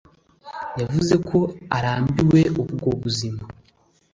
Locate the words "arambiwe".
1.77-2.41